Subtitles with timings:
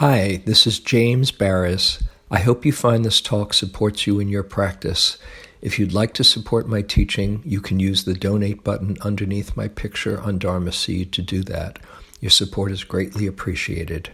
[0.00, 2.02] Hi, this is James Baraz.
[2.30, 5.18] I hope you find this talk supports you in your practice.
[5.60, 9.68] If you'd like to support my teaching, you can use the donate button underneath my
[9.68, 11.80] picture on Dharma Seed to do that.
[12.18, 14.10] Your support is greatly appreciated.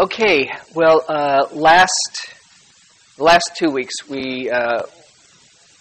[0.00, 2.34] Okay, well, uh, last
[3.16, 4.82] last two weeks we uh,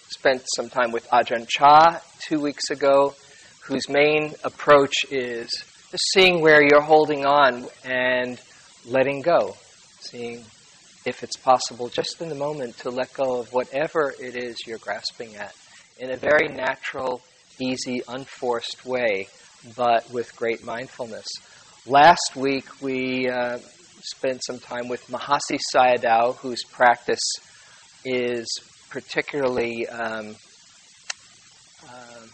[0.09, 3.15] spent some time with Ajahn Chah two weeks ago,
[3.63, 5.49] whose main approach is
[5.89, 8.39] just seeing where you're holding on and
[8.87, 9.55] letting go,
[9.99, 10.43] seeing
[11.05, 14.79] if it's possible just in the moment to let go of whatever it is you're
[14.79, 15.55] grasping at
[15.99, 17.21] in a very natural,
[17.59, 19.27] easy, unforced way,
[19.75, 21.27] but with great mindfulness.
[21.85, 23.59] Last week we uh,
[24.01, 27.21] spent some time with Mahasi Sayadaw, whose practice
[28.03, 28.45] is
[28.89, 30.35] particularly um,
[31.87, 32.25] uh,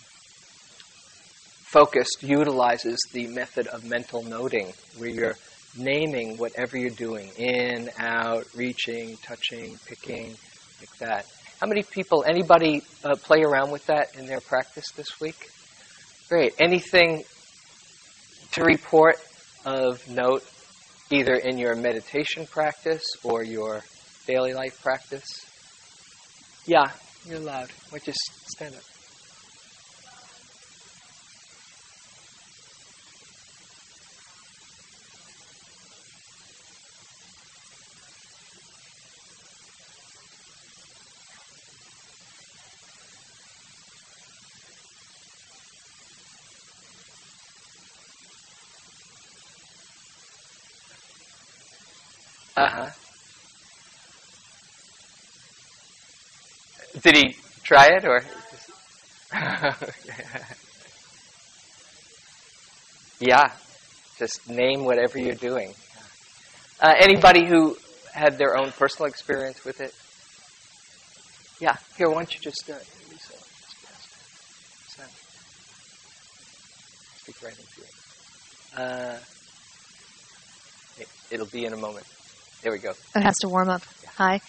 [1.71, 5.35] focused, utilizes the method of mental noting, where you're
[5.77, 10.35] naming whatever you're doing in, out, reaching, touching, picking,
[10.79, 11.25] like that.
[11.59, 15.49] How many people, anybody uh, play around with that in their practice this week?
[16.27, 16.53] Great.
[16.59, 17.23] Anything
[18.53, 19.17] to report
[19.65, 20.43] of note,
[21.11, 23.81] either in your meditation practice or your
[24.27, 25.25] daily life practice?
[26.65, 26.91] Yeah,
[27.25, 27.69] you're loud.
[27.89, 28.19] Why just
[28.55, 28.90] stand up?
[52.61, 52.89] Uh huh.
[57.01, 58.23] Did he try it or?
[63.19, 63.53] yeah,
[64.19, 65.73] just name whatever you're doing.
[66.79, 67.75] Uh, anybody who
[68.13, 69.91] had their own personal experience with it?
[71.59, 72.75] Yeah, here, why don't you just uh,
[77.23, 78.79] Speak it.
[78.79, 79.17] Uh,
[80.99, 81.07] it.
[81.31, 82.05] It'll be in a moment.
[82.61, 82.91] There we go.
[83.15, 83.81] It has to warm up.
[84.17, 84.39] Hi.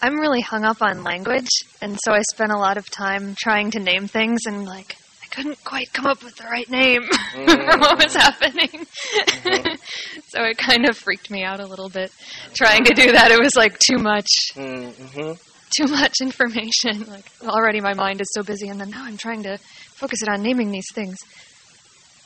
[0.00, 1.48] I'm really hung up on language,
[1.82, 5.26] and so I spent a lot of time trying to name things, and like I
[5.34, 7.46] couldn't quite come up with the right name mm-hmm.
[7.70, 8.68] for what was happening.
[8.68, 9.74] Mm-hmm.
[10.28, 12.12] so it kind of freaked me out a little bit
[12.54, 13.32] trying to do that.
[13.32, 14.28] It was like too much.
[14.54, 15.32] Mm-hmm.
[15.76, 17.04] Too much information.
[17.08, 19.58] Like already my mind is so busy, and then now I'm trying to
[19.96, 21.16] focus it on naming these things.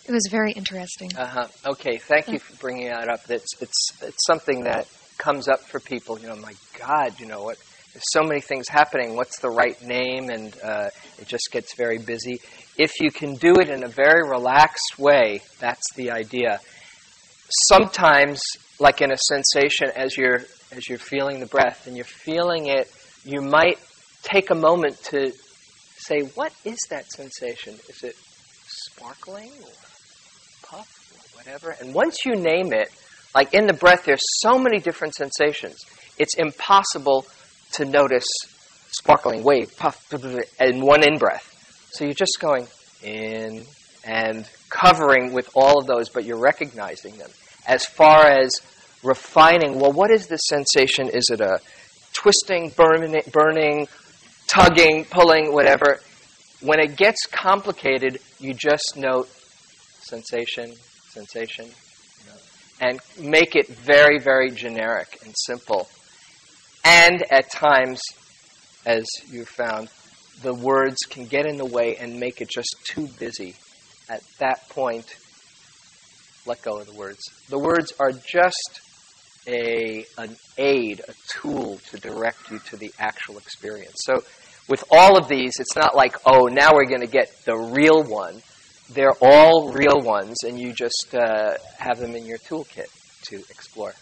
[0.07, 1.11] It was very interesting.
[1.17, 1.49] Uh huh.
[1.67, 3.21] Okay, thank you for bringing that up.
[3.29, 6.19] It's it's it's something that comes up for people.
[6.19, 7.57] You know, my God, you know what?
[7.93, 9.15] There's so many things happening.
[9.17, 10.31] What's the right name?
[10.31, 12.41] And uh, it just gets very busy.
[12.79, 16.61] If you can do it in a very relaxed way, that's the idea.
[17.69, 18.41] Sometimes,
[18.81, 20.41] like in a sensation, as you're
[20.73, 22.91] as you're feeling the breath and you're feeling it,
[23.25, 23.79] you might
[24.23, 25.33] take a moment to
[25.99, 27.75] say, "What is that sensation?
[27.89, 28.17] Is it
[28.67, 29.71] sparkling or
[31.45, 31.75] whatever.
[31.81, 32.89] And once you name it,
[33.35, 35.85] like in the breath, there's so many different sensations.
[36.19, 37.27] It's impossible
[37.73, 38.27] to notice
[38.91, 40.13] sparkling, wave, puff,
[40.61, 41.49] in one in breath.
[41.93, 42.67] So you're just going
[43.03, 43.65] in
[44.05, 47.31] and covering with all of those, but you're recognizing them.
[47.67, 48.51] As far as
[49.03, 51.09] refining, well, what is this sensation?
[51.09, 51.61] Is it a
[52.13, 53.89] twisting, burning, burning
[54.47, 56.01] tugging, pulling, whatever?
[56.61, 59.29] When it gets complicated, you just note
[60.03, 60.75] sensation,
[61.13, 62.33] sensation, you
[62.81, 65.89] and make it very, very generic and simple.
[66.85, 68.01] And at times,
[68.85, 69.89] as you've found,
[70.43, 73.55] the words can get in the way and make it just too busy.
[74.11, 75.15] At that point,
[76.45, 77.21] let go of the words.
[77.49, 78.81] The words are just
[79.47, 83.95] a, an aid, a tool to direct you to the actual experience.
[84.05, 84.25] So,
[84.69, 88.03] with all of these, it's not like, oh, now we're going to get the real
[88.03, 88.43] one
[88.95, 92.89] they're all real ones, and you just uh, have them in your toolkit
[93.25, 93.93] to explore.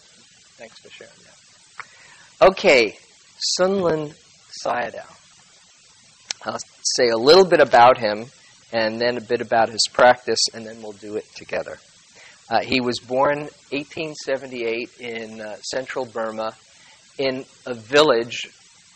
[0.57, 2.49] Thanks for sharing that.
[2.49, 2.97] Okay,
[3.59, 4.13] Sunlun
[4.63, 5.17] Sayadaw.
[6.43, 6.59] I'll
[6.95, 8.25] say a little bit about him,
[8.73, 11.77] and then a bit about his practice, and then we'll do it together.
[12.49, 13.39] Uh, he was born
[13.69, 16.53] 1878 in uh, central Burma
[17.17, 18.49] in a village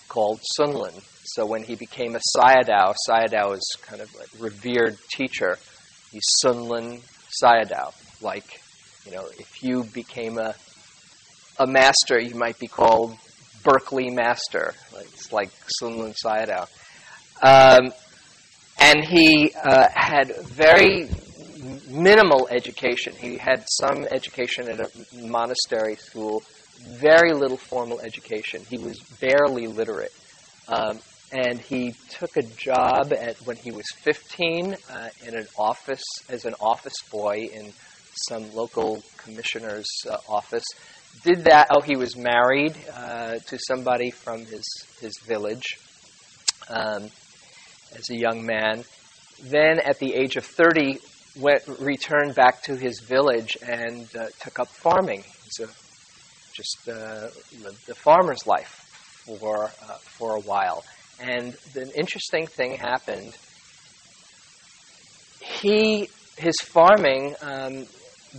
[0.09, 1.01] called Sunlun.
[1.23, 5.57] So when he became a Sayadaw, Sayadaw is kind of a revered teacher
[6.15, 7.01] He's Sunlun
[7.43, 7.93] Sayadaw.
[8.21, 8.61] Like,
[9.05, 10.55] you know, if you became a
[11.59, 13.17] a master, you might be called
[13.63, 14.73] Berkeley Master.
[15.01, 15.49] It's like
[15.81, 16.69] Sunlun Sayadaw.
[17.41, 17.91] Um,
[18.79, 21.09] and he uh, had very
[21.89, 23.13] minimal education.
[23.13, 24.89] He had some education at a
[25.21, 26.43] monastery school,
[26.79, 28.61] very little formal education.
[28.69, 30.13] He was barely literate.
[30.69, 30.99] Um,
[31.35, 36.45] and he took a job at when he was 15 uh, in an office as
[36.45, 37.73] an office boy in
[38.29, 40.63] some local commissioner's uh, office.
[41.23, 41.67] Did that?
[41.71, 44.65] Oh, he was married uh, to somebody from his
[45.01, 45.77] his village
[46.69, 47.09] um,
[47.93, 48.85] as a young man.
[49.43, 50.99] Then, at the age of 30,
[51.37, 55.23] went returned back to his village and uh, took up farming.
[55.61, 55.67] A,
[56.53, 57.27] just uh,
[57.61, 60.83] lived the farmer's life for uh, for a while.
[61.19, 63.35] And the interesting thing happened.
[65.39, 67.85] He his farming um,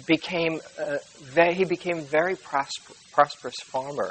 [0.06, 4.10] became uh, very, he became very prosper, prosperous farmer,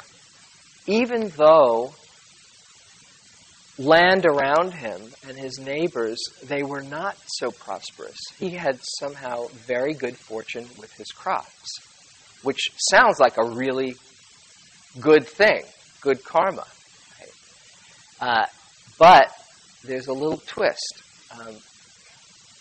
[0.86, 1.94] even though
[3.78, 8.18] land around him and his neighbors they were not so prosperous.
[8.38, 11.70] He had somehow very good fortune with his crops,
[12.42, 13.94] which sounds like a really
[14.98, 15.62] good thing,
[16.00, 16.64] good karma.
[18.20, 18.46] Uh,
[18.98, 19.30] but
[19.84, 21.02] there's a little twist.
[21.38, 21.56] Um,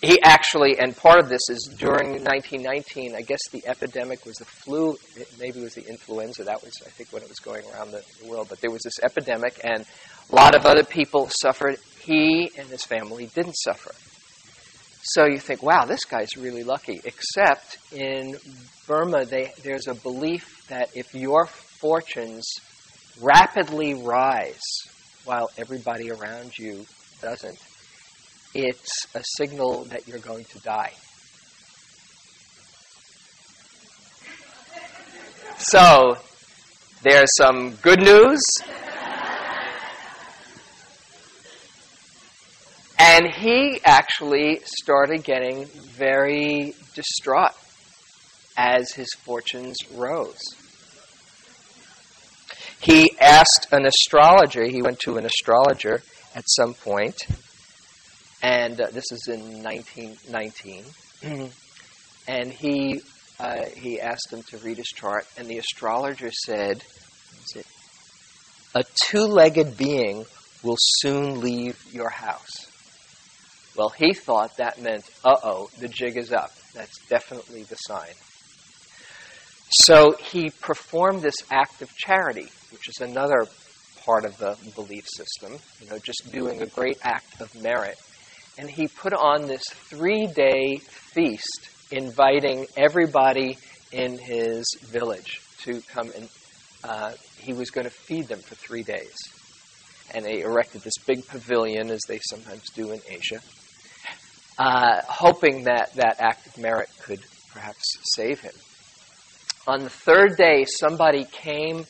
[0.02, 4.46] he actually, and part of this is during 1919, I guess the epidemic was the
[4.46, 4.98] flu,
[5.40, 8.04] maybe it was the influenza, that was, I think, when it was going around the,
[8.22, 9.86] the world, but there was this epidemic, and
[10.32, 11.78] a lot of other people suffered.
[12.02, 13.94] He and his family didn't suffer.
[15.02, 17.00] So you think, wow, this guy's really lucky.
[17.04, 18.38] Except in
[18.88, 22.52] Burma, they, there's a belief that if your fortunes
[23.22, 24.62] rapidly rise
[25.26, 26.86] while everybody around you
[27.22, 27.58] doesn't,
[28.54, 30.94] it's a signal that you're going to die.
[35.58, 36.18] So,
[37.04, 38.42] there's some good news.
[42.98, 47.52] And he actually started getting very distraught
[48.58, 50.42] as his fortunes rose.
[52.86, 56.04] He asked an astrologer, he went to an astrologer
[56.36, 57.16] at some point,
[58.44, 60.86] and uh, this is in 1919.
[62.28, 63.02] and he
[63.40, 66.84] uh, he asked him to read his chart, and the astrologer said,
[68.76, 70.28] "A two-legged being
[70.62, 72.68] will soon leave your house."
[73.76, 78.14] Well, he thought that meant, "Uh oh, the jig is up." That's definitely the sign.
[79.72, 83.46] So he performed this act of charity, which is another
[84.06, 85.58] part of the belief system.
[85.82, 87.98] You know, just doing a great act of merit
[88.58, 93.58] and he put on this three day feast, inviting everybody
[93.92, 96.30] in his village to come and
[96.84, 99.16] uh, he was going to feed them for three days.
[100.14, 103.42] And they erected this big pavilion, as they sometimes do in Asia,
[104.60, 107.22] uh, hoping that that act of merit could
[107.52, 107.84] perhaps
[108.14, 108.54] save him.
[109.68, 111.86] On the third day, somebody came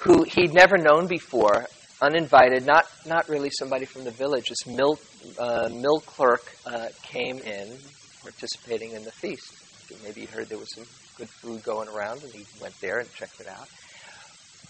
[0.00, 1.66] who he'd never known before,
[2.00, 4.46] uninvited, not, not really somebody from the village.
[4.48, 4.98] This mill,
[5.38, 7.76] uh, mill clerk uh, came in,
[8.22, 9.60] participating in the feast.
[10.02, 10.84] Maybe he heard there was some
[11.16, 13.68] good food going around, and he went there and checked it out.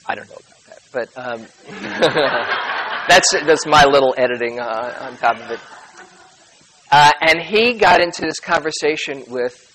[0.07, 1.47] I don't know about that, but um,
[3.09, 5.61] that's that's my little editing uh, on top of it.
[6.91, 9.74] Uh, and he got into this conversation with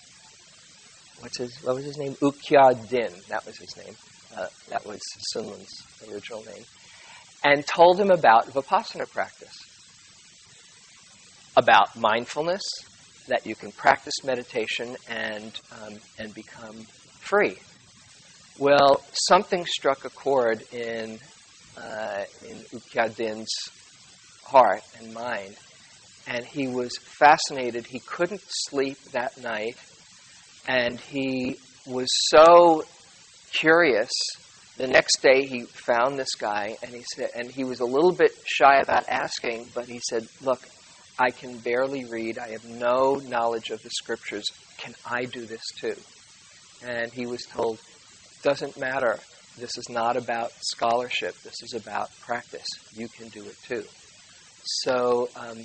[1.20, 2.16] what's his what was his name?
[2.22, 3.14] U Kyaw Din.
[3.30, 3.96] That was his name.
[4.38, 5.00] Uh, that was
[5.34, 6.64] Sunlun's original name
[7.44, 9.56] and told him about Vipassana practice,
[11.56, 12.62] about mindfulness,
[13.28, 16.76] that you can practice meditation and, um, and become
[17.20, 17.58] free.
[18.58, 21.20] Well, something struck a chord in,
[21.78, 23.54] uh, in U Kyaw Din's
[24.46, 25.56] heart and mind,
[26.28, 27.86] and he was fascinated.
[27.86, 29.78] He couldn't sleep that night,
[30.68, 32.84] and he was so
[33.54, 34.12] curious.
[34.78, 38.14] The next day he found this guy and he said and he was a little
[38.14, 40.62] bit shy about asking but he said look
[41.18, 42.38] i can barely read.
[42.38, 44.46] I have no knowledge of the scriptures.
[44.78, 45.96] Can i do this too?
[46.86, 47.80] And he was told
[48.42, 49.20] doesn't matter.
[49.58, 51.36] This is not about scholarship.
[51.44, 52.68] This is about practice.
[52.94, 53.84] You can do it too.
[54.64, 55.58] So um,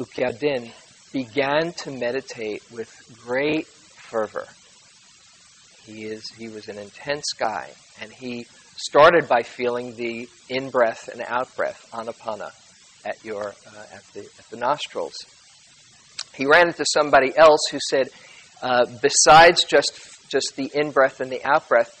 [0.00, 0.72] U Kyaw Din
[1.12, 2.90] began to meditate with
[3.24, 4.46] great fervor
[5.88, 8.46] he is he was an intense guy, and he
[8.76, 12.50] started by feeling the in breath and out breath anapana
[13.06, 15.14] at your uh, at the at the nostrils.
[16.34, 18.10] He ran into somebody else who said,
[18.62, 21.94] uh, besides just just the in breath and the out breath,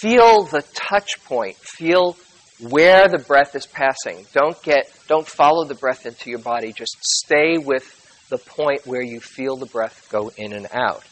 [0.00, 2.16] feel the touch point, feel
[2.70, 4.24] where the breath is passing.
[4.32, 6.72] Don't get don't follow the breath into your body.
[6.72, 11.04] Just stay with the point where you feel the breath go in and out.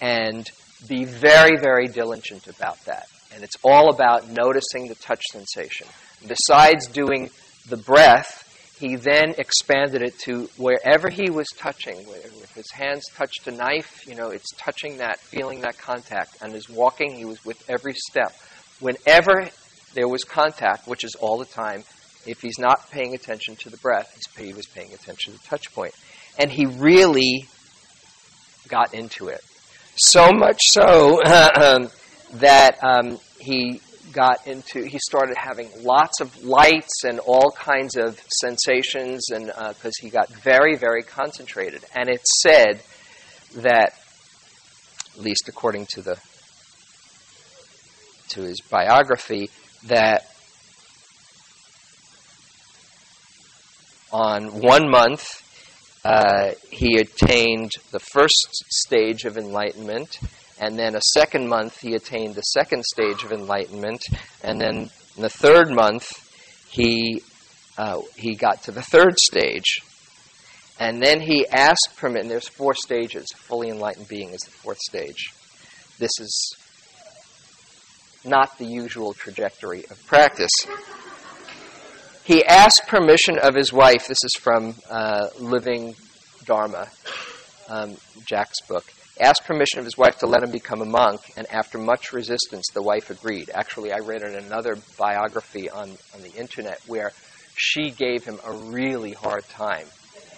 [0.00, 0.48] And
[0.88, 3.06] be very, very diligent about that.
[3.34, 5.86] And it's all about noticing the touch sensation.
[6.26, 7.30] Besides doing
[7.68, 8.42] the breath,
[8.78, 11.98] he then expanded it to wherever he was touching.
[11.98, 16.36] If his hands touched a knife, you know, it's touching that, feeling that contact.
[16.42, 18.34] And his walking, he was with every step.
[18.80, 19.48] Whenever
[19.94, 21.84] there was contact, which is all the time,
[22.26, 25.72] if he's not paying attention to the breath, he was paying attention to the touch
[25.74, 25.94] point.
[26.38, 27.48] And he really
[28.68, 29.42] got into it.
[29.96, 33.80] So much so that um, he
[34.12, 39.94] got into, he started having lots of lights and all kinds of sensations, and because
[39.98, 41.84] uh, he got very, very concentrated.
[41.94, 42.82] And it said
[43.56, 43.94] that,
[45.14, 46.18] at least according to the
[48.28, 49.50] to his biography,
[49.86, 50.26] that
[54.12, 55.45] on one month
[56.06, 60.20] uh, he attained the first stage of enlightenment,
[60.60, 64.04] and then a second month he attained the second stage of enlightenment,
[64.44, 66.08] and then the third month
[66.70, 67.22] he
[67.76, 69.80] uh, he got to the third stage,
[70.78, 72.28] and then he asked permission.
[72.28, 73.26] There's four stages.
[73.34, 75.32] Fully enlightened being is the fourth stage.
[75.98, 76.56] This is
[78.24, 80.52] not the usual trajectory of practice
[82.26, 84.08] he asked permission of his wife.
[84.08, 85.94] This is from uh, Living
[86.44, 86.88] Dharma,
[87.68, 88.84] um, Jack's book.
[89.20, 92.64] Asked permission of his wife to let him become a monk, and after much resistance,
[92.74, 93.48] the wife agreed.
[93.54, 97.12] Actually, I read in another biography on, on the internet where
[97.54, 99.86] she gave him a really hard time.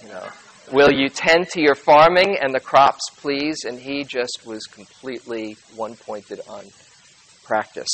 [0.03, 0.29] You know,
[0.71, 3.65] will you tend to your farming and the crops, please?
[3.65, 6.67] And he just was completely one pointed on
[7.45, 7.89] practice.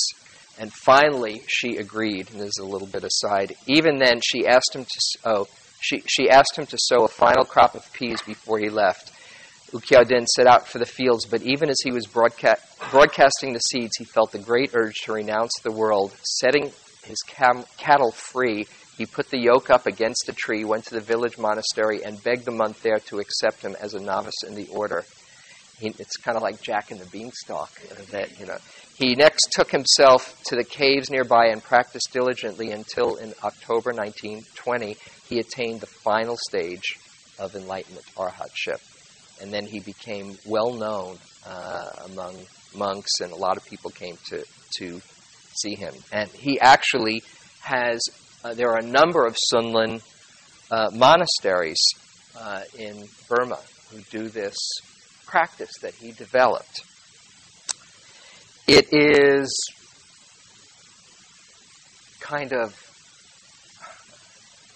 [0.58, 2.30] And finally, she agreed.
[2.30, 3.56] And there's a little bit aside.
[3.66, 5.48] Even then, she asked him to oh,
[5.80, 9.12] she, she asked him to sow a final crop of peas before he left.
[9.74, 10.04] U Kyaw
[10.36, 14.04] set out for the fields, but even as he was broadca- broadcasting the seeds, he
[14.04, 16.16] felt the great urge to renounce the world.
[16.22, 16.72] Setting
[17.04, 21.00] his cam- cattle free, he put the yoke up against a tree, went to the
[21.00, 24.68] village monastery, and begged the monk there to accept him as a novice in the
[24.68, 25.04] order.
[25.78, 27.70] He, it's kind of like Jack and the Beanstalk.
[28.10, 28.58] That you know,
[28.96, 34.96] he next took himself to the caves nearby and practiced diligently until in October 1920
[35.28, 36.96] he attained the final stage
[37.38, 38.80] of enlightenment, arhatship.
[39.40, 42.36] And then he became well known uh, among
[42.76, 44.44] monks, and a lot of people came to,
[44.78, 45.00] to
[45.60, 45.94] see him.
[46.12, 47.22] And he actually
[47.62, 48.00] has,
[48.44, 50.02] uh, there are a number of Sunlun
[50.70, 51.82] uh, monasteries
[52.38, 53.58] uh, in Burma
[53.90, 54.56] who do this
[55.26, 56.80] practice that he developed.
[58.66, 59.54] It is
[62.20, 62.74] kind of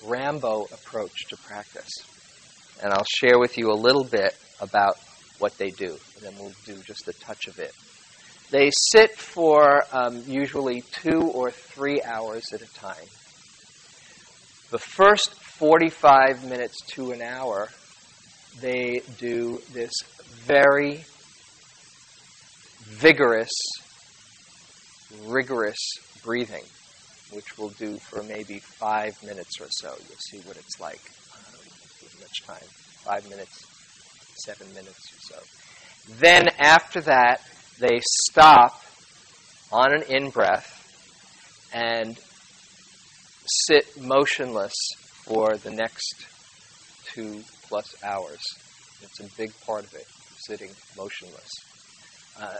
[0.04, 1.90] Rambo approach to practice.
[2.82, 4.96] And I'll share with you a little bit about
[5.38, 7.72] what they do, and then we'll do just a touch of it.
[8.50, 13.06] They sit for um, usually two or three hours at a time.
[14.70, 17.68] The first 45 minutes to an hour,
[18.60, 19.92] they do this
[20.46, 21.04] very
[22.84, 23.50] vigorous,
[25.24, 25.78] rigorous
[26.24, 26.64] breathing,
[27.32, 29.88] which we'll do for maybe five minutes or so.
[29.88, 31.00] You'll see what it's like.
[32.20, 32.68] Much time.
[33.04, 33.64] Five minutes,
[34.44, 35.42] seven minutes or so.
[36.18, 37.40] Then after that,
[37.78, 38.82] they stop
[39.70, 40.74] on an in breath
[41.72, 42.18] and
[43.66, 44.74] sit motionless
[45.24, 46.26] for the next
[47.12, 48.40] two plus hours.
[49.02, 50.06] It's a big part of it,
[50.46, 51.50] sitting motionless.
[52.40, 52.54] Uh,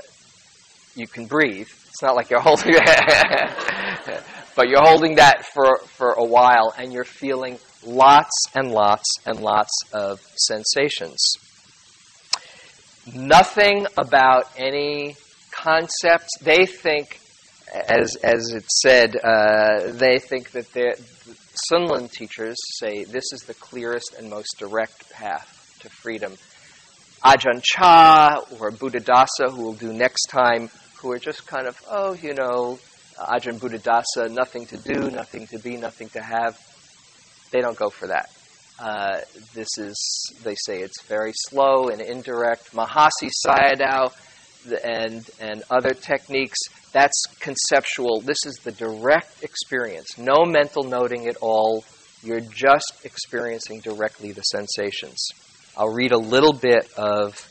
[0.94, 1.68] you can breathe.
[1.88, 2.75] It's not like you're holding
[4.56, 9.40] but you're holding that for, for a while and you're feeling lots and lots and
[9.40, 11.18] lots of sensations.
[13.14, 15.16] Nothing about any
[15.52, 16.28] concepts.
[16.42, 17.20] They think,
[17.73, 21.00] as, as it said, uh, they think that the
[21.73, 26.35] Sunlun teachers say this is the clearest and most direct path to freedom.
[27.25, 32.14] Ajahn Chah or Buddhadasa, who we'll do next time, who are just kind of, oh,
[32.14, 32.78] you know,
[33.18, 36.58] Ajahn Buddhadasa, nothing to do, nothing to be, nothing to have.
[37.50, 38.30] They don't go for that.
[38.78, 39.20] Uh,
[39.54, 42.72] this is, they say it's very slow and indirect.
[42.72, 44.14] Mahasi Sayadaw
[44.84, 46.58] and, and other techniques,
[46.92, 48.20] that's conceptual.
[48.20, 50.16] This is the direct experience.
[50.16, 51.84] No mental noting at all.
[52.22, 55.28] You're just experiencing directly the sensations.
[55.78, 57.49] I'll read a little bit of,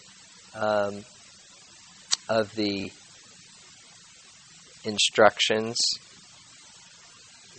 [0.54, 1.06] um,
[2.28, 2.92] of the
[4.84, 5.78] instructions.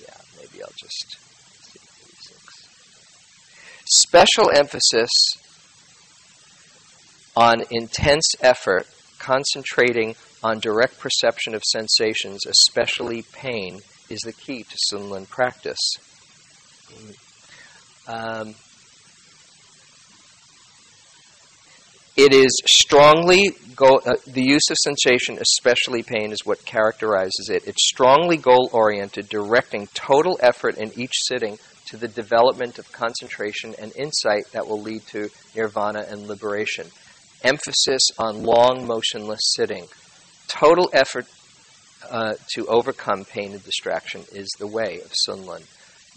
[0.01, 1.17] Yeah, maybe I'll just
[3.91, 5.11] Special emphasis
[7.35, 8.87] on intense effort,
[9.19, 15.79] concentrating on direct perception of sensations, especially pain, is the key to Sunlun practice.
[18.07, 18.55] Um,
[22.19, 27.65] it is strongly goal, uh, the use of sensation, especially pain, is what characterizes it.
[27.69, 33.77] It's strongly goal oriented, directing total effort in each sitting to the development of concentration
[33.81, 36.89] and insight that will lead to nirvana and liberation.
[37.45, 39.87] Emphasis on long, motionless sitting.
[40.49, 41.27] Total effort
[42.11, 45.63] uh, to overcome pain and distraction is the way of Sunlun.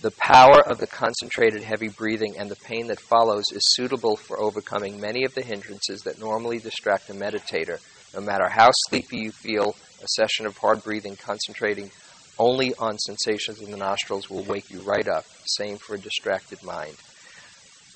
[0.02, 4.42] The power of the concentrated heavy breathing and the pain that follows is suitable for
[4.42, 7.80] overcoming many of the hindrances that normally distract a meditator.
[8.16, 11.92] No matter how sleepy you feel, a session of hard breathing concentrating
[12.40, 15.26] only on sensations in the nostrils will wake you right up.
[15.46, 16.96] Same for a distracted mind.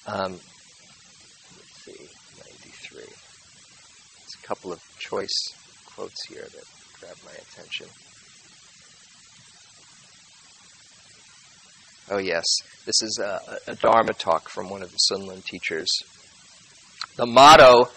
[0.05, 2.07] Um, let's see,
[2.37, 2.99] 93.
[2.99, 5.33] There's a couple of choice
[5.87, 6.65] quotes here that
[6.99, 7.87] grab my attention.
[12.09, 12.45] Oh, yes.
[12.85, 15.89] This is a, a Dharma talk from one of the Sunlun teachers.
[17.17, 17.89] The motto,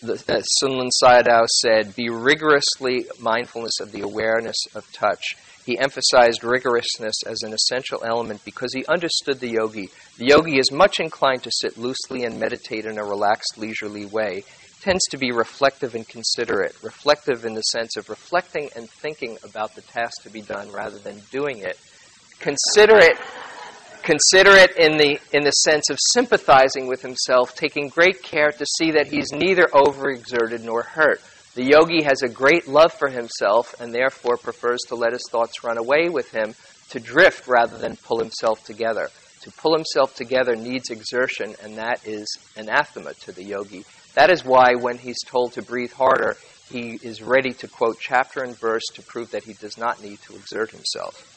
[0.00, 5.36] the uh, Sunlun Sayadaw said, be rigorously mindfulness of the awareness of touch.
[5.66, 9.90] He emphasized rigorousness as an essential element because he understood the yogi.
[10.18, 14.44] The yogi is much inclined to sit loosely and meditate in a relaxed, leisurely way.
[14.80, 16.76] Tends to be reflective and considerate.
[16.82, 20.98] Reflective in the sense of reflecting and thinking about the task to be done rather
[20.98, 21.76] than doing it.
[22.38, 23.18] Considerate
[24.08, 28.64] Consider it in the, in the sense of sympathizing with himself, taking great care to
[28.78, 31.20] see that he's neither overexerted nor hurt.
[31.54, 35.62] The yogi has a great love for himself and therefore prefers to let his thoughts
[35.62, 36.54] run away with him,
[36.88, 39.10] to drift rather than pull himself together.
[39.42, 43.84] To pull himself together needs exertion, and that is anathema to the yogi.
[44.14, 46.38] That is why, when he's told to breathe harder,
[46.70, 50.18] he is ready to quote chapter and verse to prove that he does not need
[50.22, 51.34] to exert himself.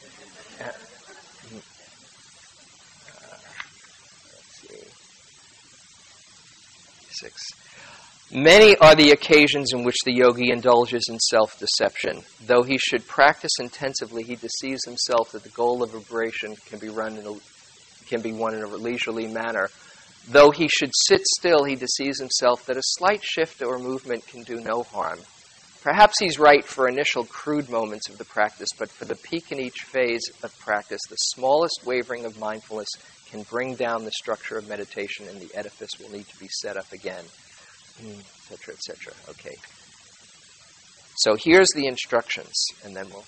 [8.34, 12.22] Many are the occasions in which the yogi indulges in self deception.
[12.46, 16.88] Though he should practice intensively, he deceives himself that the goal of liberation can be,
[16.88, 17.34] run in a,
[18.08, 19.70] can be won in a leisurely manner.
[20.30, 24.44] Though he should sit still, he deceives himself that a slight shift or movement can
[24.44, 25.20] do no harm.
[25.84, 29.60] Perhaps he's right for initial crude moments of the practice, but for the peak in
[29.60, 32.90] each phase of practice, the smallest wavering of mindfulness
[33.32, 36.78] can bring down the structure of meditation and the edifice will need to be set
[36.78, 37.24] up again,
[38.00, 39.14] etc., etc.
[39.30, 39.56] Okay.
[41.16, 43.28] So here's the instructions, and then we'll do.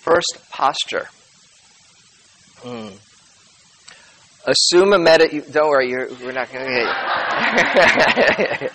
[0.00, 1.08] First, posture.
[2.60, 2.98] Mm.
[4.46, 5.42] Assume a meta.
[5.50, 8.70] Don't worry, we're not going to.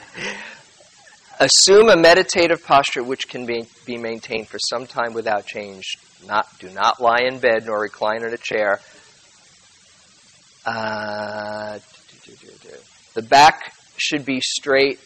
[1.39, 5.95] Assume a meditative posture which can be, be maintained for some time without change.
[6.27, 8.79] Not, do not lie in bed nor recline in a chair.
[10.65, 11.79] Uh,
[13.13, 14.99] the back should be straight.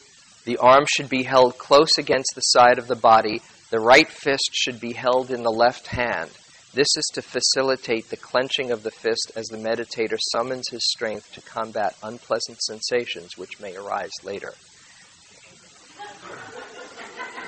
[0.45, 3.41] The arm should be held close against the side of the body.
[3.69, 6.29] The right fist should be held in the left hand.
[6.73, 11.31] This is to facilitate the clenching of the fist as the meditator summons his strength
[11.33, 14.53] to combat unpleasant sensations which may arise later.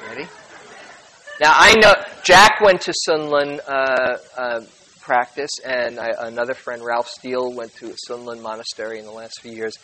[0.08, 0.28] Ready?
[1.40, 1.94] Now I know
[2.24, 4.62] Jack went to Sunlun uh, uh,
[5.02, 9.42] practice, and I, another friend, Ralph Steele, went to a Sunlun monastery in the last
[9.42, 9.76] few years.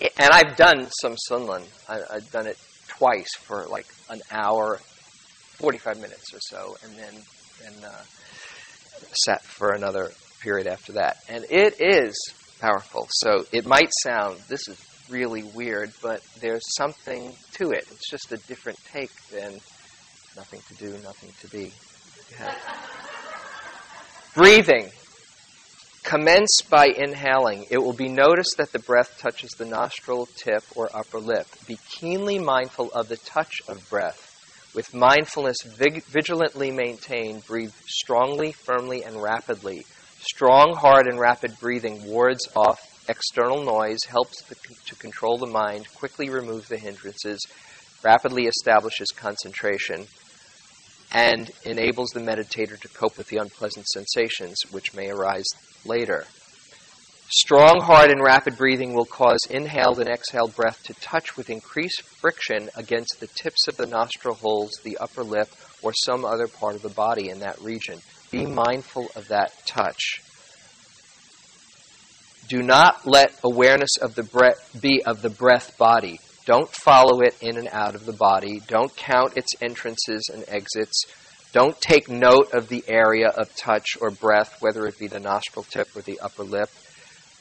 [0.00, 1.64] And I've done some Sunlun.
[1.88, 4.76] I, I've done it twice for like an hour,
[5.56, 7.14] 45 minutes or so, and then
[7.66, 8.02] and uh,
[9.24, 10.10] sat for another
[10.42, 11.16] period after that.
[11.28, 12.16] And it is
[12.60, 13.08] powerful.
[13.10, 17.86] So it might sound this is really weird, but there's something to it.
[17.90, 19.58] It's just a different take than
[20.38, 21.72] nothing to do, nothing to be.
[22.38, 22.54] Yeah.
[24.34, 24.90] Breathing.
[26.04, 27.66] Commence by inhaling.
[27.70, 31.46] It will be noticed that the breath touches the nostril tip or upper lip.
[31.66, 34.24] Be keenly mindful of the touch of breath.
[34.74, 39.84] With mindfulness vig- vigilantly maintained, breathe strongly, firmly, and rapidly.
[40.20, 44.54] Strong, hard, and rapid breathing wards off external noise, helps to,
[44.86, 47.40] to control the mind, quickly removes the hindrances,
[48.04, 50.06] rapidly establishes concentration,
[51.12, 55.46] and enables the meditator to cope with the unpleasant sensations which may arise
[55.84, 56.26] later.
[57.30, 62.02] Strong, hard, and rapid breathing will cause inhaled and exhaled breath to touch with increased
[62.02, 65.48] friction against the tips of the nostril holes, the upper lip,
[65.82, 68.00] or some other part of the body in that region.
[68.30, 70.22] Be mindful of that touch.
[72.48, 76.20] Do not let awareness of the breath be of the breath body.
[76.48, 78.62] Don't follow it in and out of the body.
[78.66, 81.04] Don't count its entrances and exits.
[81.52, 85.66] Don't take note of the area of touch or breath, whether it be the nostril
[85.68, 86.70] tip or the upper lip.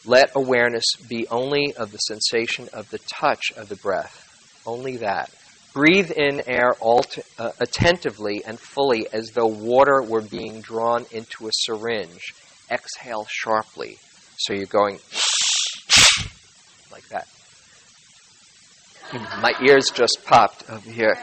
[0.03, 4.61] Let awareness be only of the sensation of the touch of the breath.
[4.65, 5.31] Only that.
[5.73, 11.47] Breathe in air alt- uh, attentively and fully as though water were being drawn into
[11.47, 12.33] a syringe.
[12.69, 13.99] Exhale sharply.
[14.35, 14.99] So you're going
[16.91, 17.29] like that.
[19.13, 21.15] My ears just popped over here.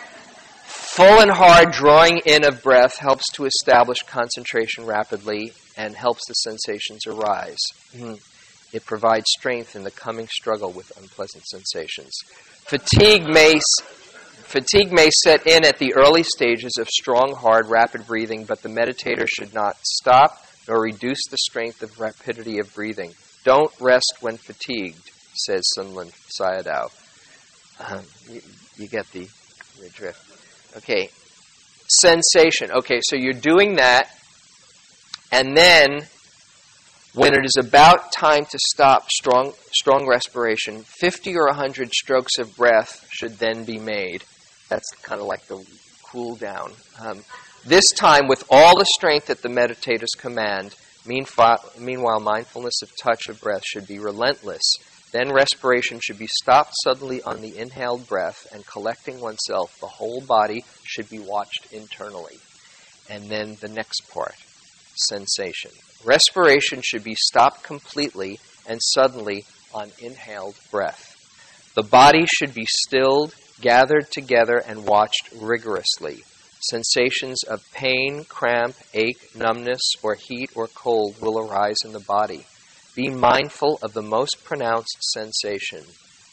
[0.65, 6.35] Full and hard drawing in of breath helps to establish concentration rapidly and helps the
[6.35, 7.59] sensations arise.
[7.95, 8.21] Mm.
[8.73, 12.13] It provides strength in the coming struggle with unpleasant sensations.
[12.65, 13.61] Fatigue may
[14.55, 18.69] Fatigue may set in at the early stages of strong, hard, rapid breathing, but the
[18.69, 23.13] meditator should not stop nor reduce the strength of rapidity of breathing.
[23.45, 26.91] Don't rest when fatigued, says Sunlun Sayadaw.
[27.81, 28.41] Um, you,
[28.77, 29.29] you, get the,
[29.81, 30.77] the drift.
[30.77, 31.11] Okay,
[31.89, 32.71] sensation.
[32.71, 34.09] Okay, so you're doing that,
[35.33, 36.07] and then
[37.15, 42.57] when it is about time to stop strong, strong respiration, 50 or 100 strokes of
[42.57, 44.25] breath should then be made.
[44.69, 45.65] That's kind of like the
[46.03, 46.73] cool down.
[47.01, 47.23] Um,
[47.65, 50.75] this time, with all the strength at the meditators command,
[51.07, 54.63] meanwhile, mindfulness of touch of breath should be relentless.
[55.15, 60.21] Then respiration should be stopped suddenly on the inhaled breath, and collecting oneself, the whole
[60.21, 62.41] body should be watched internally.
[63.09, 64.35] And then the next part
[64.97, 65.71] sensation.
[66.05, 71.15] Respiration should be stopped completely and suddenly on inhaled breath.
[71.77, 76.25] The body should be stilled gathered together and watched rigorously.
[76.59, 82.47] Sensations of pain, cramp, ache, numbness, or heat or cold will arise in the body.
[82.95, 85.85] Be mindful of the most pronounced sensation.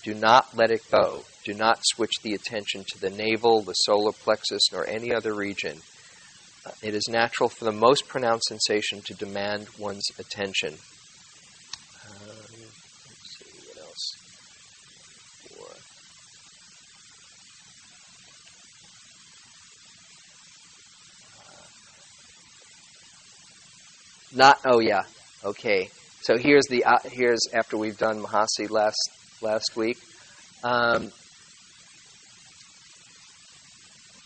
[0.04, 1.24] Do not let it go.
[1.44, 5.78] Do not switch the attention to the navel, the solar plexus, nor any other region.
[6.64, 10.78] Uh, it is natural for the most pronounced sensation to demand one's attention.
[13.68, 14.16] What else?
[24.34, 25.04] Not, oh yeah,
[25.44, 25.90] okay.
[26.22, 29.10] So here's the uh, here's after we've done Mahasi last
[29.42, 29.98] last week.
[30.64, 31.12] Um,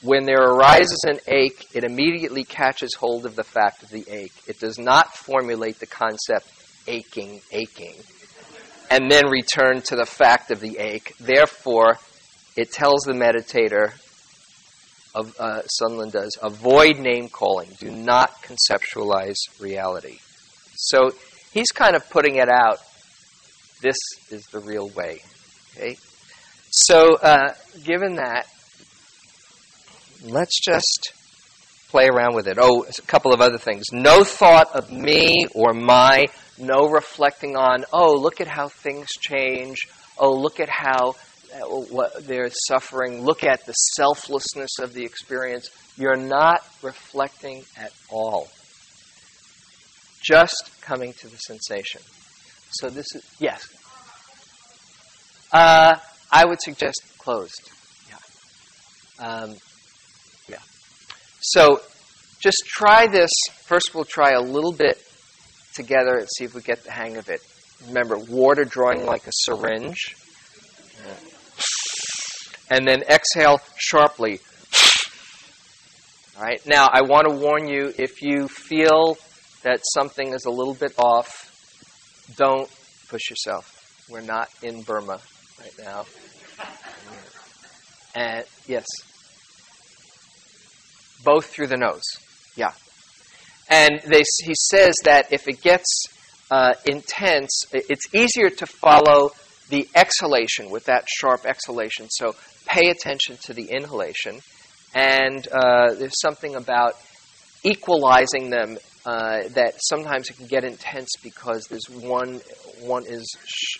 [0.02, 4.34] when there arises an ache, it immediately catches hold of the fact of the ache.
[4.46, 6.48] It does not formulate the concept
[6.86, 7.96] aching, aching,
[8.92, 11.16] and then return to the fact of the ache.
[11.20, 11.98] Therefore,
[12.56, 13.94] it tells the meditator,
[15.16, 17.70] of, uh, Sunlun does, avoid name calling.
[17.80, 20.20] Do not conceptualize reality.
[20.76, 21.12] So
[21.56, 22.78] he's kind of putting it out.
[23.82, 23.98] This
[24.30, 25.22] is the real way.
[25.76, 25.98] Okay?
[26.70, 28.46] So, uh, given that,
[30.24, 31.14] let's just
[31.90, 32.58] play around with it.
[32.60, 33.86] Oh, a couple of other things.
[33.92, 36.28] No thought of me or my,
[36.60, 39.88] no reflecting on, oh, look at how things change.
[40.18, 41.16] Oh, look at how
[41.90, 45.70] what they're suffering, look at the selflessness of the experience.
[45.98, 48.50] You're not reflecting at all.
[50.22, 52.02] Just coming to the sensation.
[52.72, 53.68] So this is yes.
[55.52, 55.98] Uh,
[56.32, 57.72] I would suggest closed.
[58.10, 59.26] Yeah.
[59.26, 59.56] Um,
[60.50, 60.60] yeah.
[61.42, 61.82] So
[62.40, 63.32] just try this.
[63.64, 65.02] First, we'll try a little bit
[65.74, 67.42] together and see if we get the hang of it.
[67.88, 70.16] Remember, water drawing like a syringe
[72.70, 74.40] and then exhale sharply.
[76.38, 76.66] All right.
[76.66, 79.18] Now, I want to warn you if you feel
[79.66, 81.52] that something is a little bit off,
[82.38, 82.70] don't
[83.10, 84.06] push yourself.
[84.10, 85.20] We're not in Burma
[85.60, 86.06] right now.
[88.16, 88.86] And yes,
[91.24, 92.04] both through the nose.
[92.56, 92.74] Yeah.
[93.68, 96.06] And they, he says that if it gets
[96.52, 99.32] uh, intense, it's easier to follow
[99.70, 102.08] the exhalation with that sharp exhalation.
[102.12, 102.36] So
[102.68, 104.42] pay attention to the inhalation.
[104.94, 106.94] And uh, there's something about
[107.64, 112.42] equalizing them uh, that sometimes it can get intense because there's one
[112.82, 113.36] one is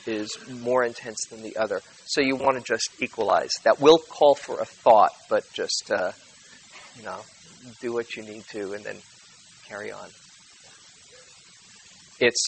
[0.06, 1.82] is more intense than the other.
[2.06, 3.52] So you want to just equalize.
[3.64, 6.12] That will call for a thought, but just uh,
[6.98, 7.20] you know
[7.82, 8.98] do what you need to, and then
[9.68, 10.10] carry on.
[12.20, 12.48] It's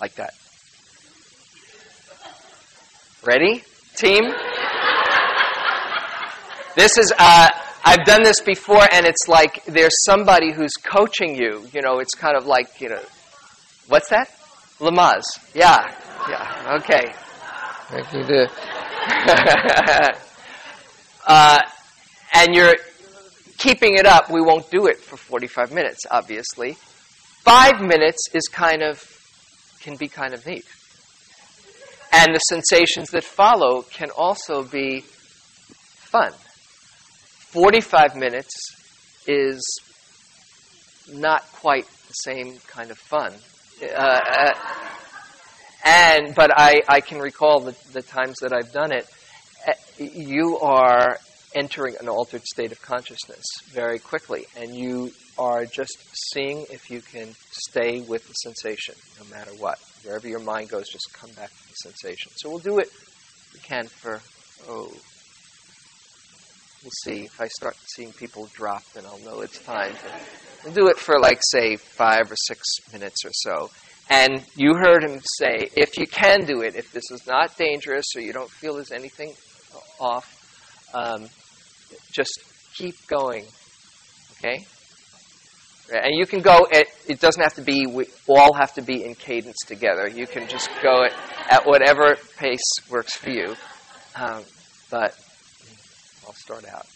[0.00, 0.34] like that.
[3.22, 3.62] Ready,
[3.96, 4.32] team?
[6.74, 7.50] this is, uh,
[7.84, 11.66] I've done this before, and it's like there's somebody who's coaching you.
[11.72, 13.02] You know, it's kind of like, you know,
[13.90, 14.30] What's that?
[14.78, 15.24] Lamaze.
[15.52, 15.92] Yeah.
[16.28, 16.78] Yeah.
[16.78, 17.12] Okay.
[17.88, 18.06] Thank
[21.26, 21.60] uh,
[22.34, 22.76] and you're
[23.58, 24.30] keeping it up.
[24.30, 26.74] We won't do it for 45 minutes, obviously.
[27.42, 29.02] Five minutes is kind of,
[29.80, 30.66] can be kind of neat.
[32.12, 36.32] And the sensations that follow can also be fun.
[37.50, 38.54] 45 minutes
[39.26, 39.60] is
[41.12, 43.34] not quite the same kind of fun.
[43.82, 44.52] Uh, uh,
[45.84, 49.08] and but I, I can recall the, the times that I've done it.
[49.66, 51.18] Uh, you are
[51.56, 55.98] entering an altered state of consciousness very quickly, and you are just
[56.32, 59.80] seeing if you can stay with the sensation no matter what.
[60.04, 62.30] Wherever your mind goes, just come back to the sensation.
[62.36, 62.88] So we'll do it.
[63.54, 64.20] We can for
[64.68, 64.92] oh.
[66.82, 67.24] We'll see.
[67.24, 69.92] If I start seeing people drop, then I'll know it's time.
[69.92, 69.98] To,
[70.64, 72.62] we'll do it for like say five or six
[72.92, 73.70] minutes or so.
[74.08, 78.06] And you heard him say, if you can do it, if this is not dangerous
[78.16, 79.34] or you don't feel there's anything
[80.00, 80.26] off,
[80.94, 81.28] um,
[82.12, 82.40] just
[82.74, 83.44] keep going.
[84.38, 84.64] Okay?
[85.92, 89.04] And you can go, at, it doesn't have to be, we all have to be
[89.04, 90.08] in cadence together.
[90.08, 91.12] You can just go at,
[91.50, 93.54] at whatever pace works for you.
[94.16, 94.42] Um,
[94.90, 95.14] but
[96.30, 96.86] I'll start out.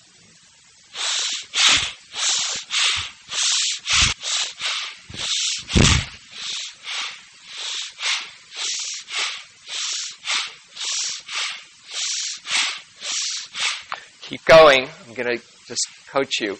[14.23, 14.89] Keep going.
[15.09, 16.57] I'm going to just coach you.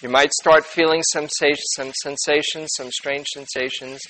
[0.00, 4.00] You might start feeling some, some sensations, some strange sensations.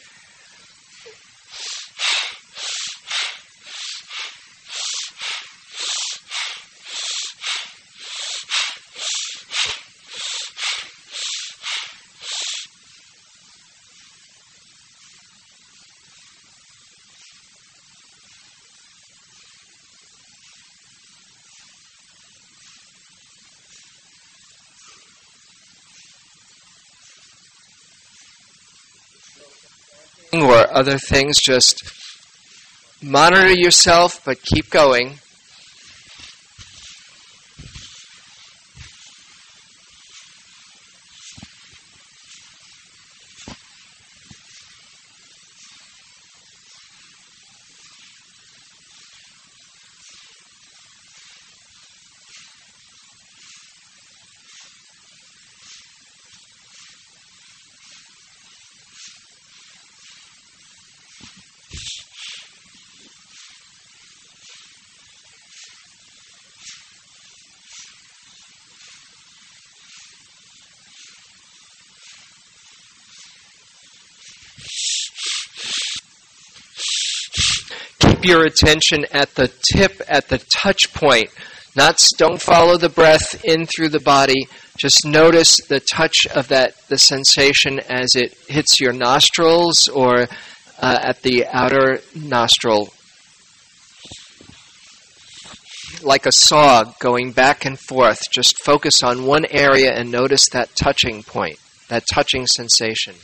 [30.33, 31.83] Or other things, just
[33.03, 35.19] monitor yourself, but keep going.
[78.19, 81.31] Keep your attention at the tip, at the touch point.
[81.77, 84.49] Not don't follow the breath in through the body.
[84.77, 90.23] Just notice the touch of that the sensation as it hits your nostrils or
[90.81, 92.89] uh, at the outer nostril,
[96.03, 98.21] like a saw going back and forth.
[98.33, 103.15] Just focus on one area and notice that touching point, that touching sensation.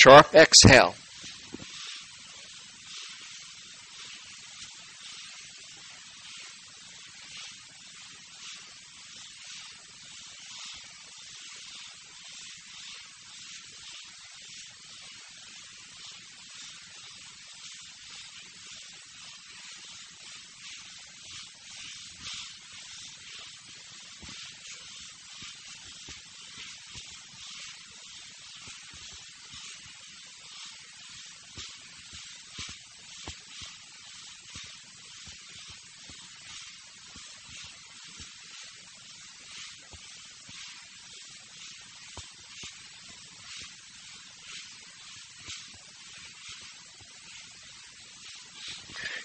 [0.00, 0.94] Sharp exhale.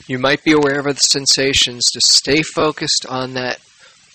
[0.05, 1.85] You might be aware of the sensations.
[1.93, 3.59] Just stay focused on that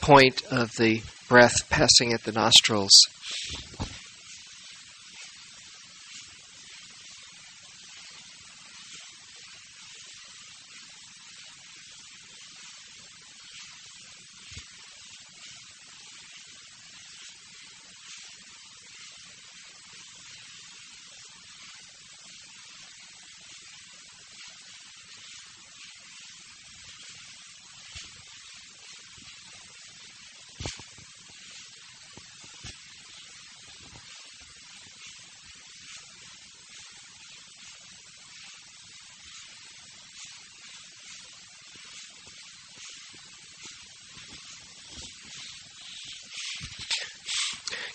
[0.03, 2.93] point of the breath passing at the nostrils.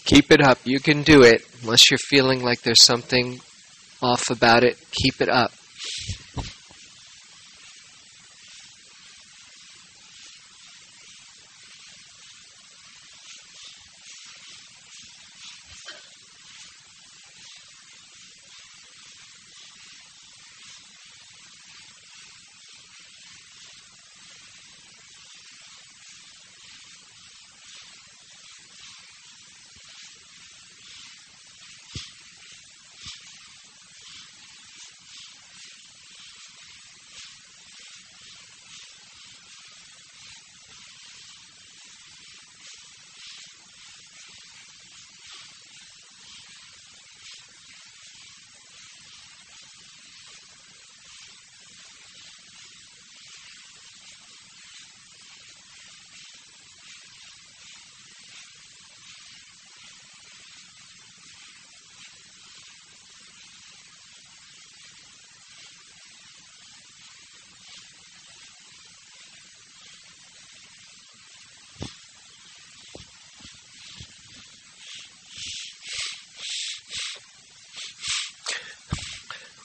[0.05, 0.59] Keep it up.
[0.65, 1.41] You can do it.
[1.61, 3.39] Unless you're feeling like there's something
[4.01, 5.51] off about it, keep it up.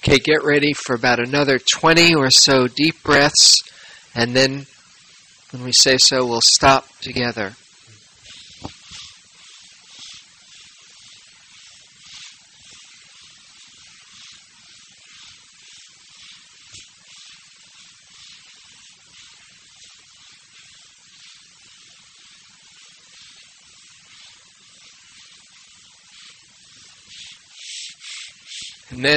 [0.08, 3.56] Okay, get ready for about another 20 or so deep breaths,
[4.14, 4.64] and then
[5.50, 7.52] when we say so, we'll stop together.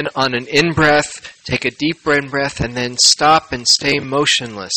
[0.02, 4.00] Then on an in breath, take a deep in breath and then stop and stay
[4.00, 4.72] motionless.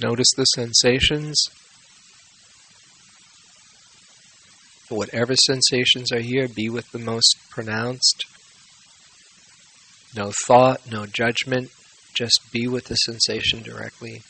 [0.00, 1.46] Notice the sensations.
[4.88, 8.33] Whatever sensations are here, be with the most pronounced.
[10.16, 11.70] No thought, no judgment,
[12.14, 14.22] just be with the sensation directly.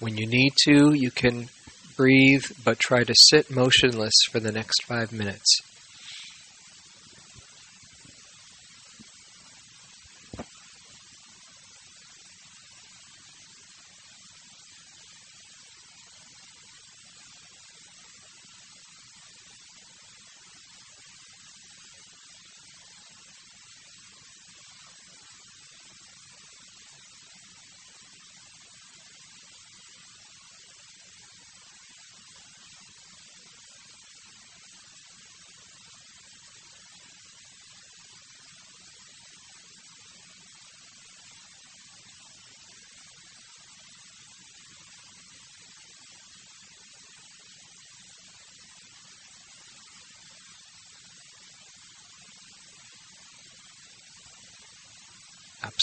[0.00, 1.48] When you need to, you can
[1.96, 5.60] breathe, but try to sit motionless for the next five minutes.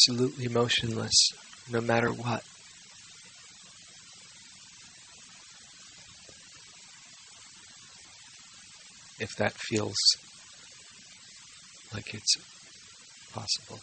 [0.10, 1.13] Absolutely motionless
[1.70, 2.42] no matter what.
[9.20, 9.96] If that feels
[11.94, 12.36] like it's
[13.32, 13.80] possible.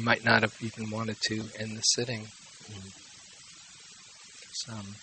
[0.00, 2.26] You might not have even wanted to in the sitting.
[4.64, 4.94] Some.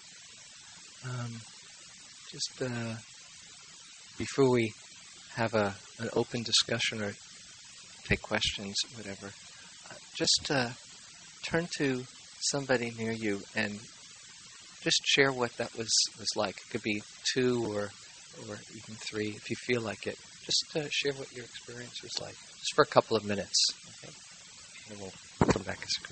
[1.06, 1.34] Um,
[2.32, 2.95] just uh,
[4.18, 4.74] before we
[5.36, 7.14] have a an open discussion or
[8.08, 10.70] take questions, whatever, uh, just uh,
[11.43, 12.04] turn to
[12.39, 13.80] somebody near you and
[14.82, 16.56] just share what that was, was like.
[16.58, 17.89] It could be two or
[18.48, 20.18] or even three if you feel like it.
[20.43, 23.86] Just uh, share what your experience was like, just for a couple of minutes.
[24.89, 25.13] And we'll
[25.51, 26.07] come back as a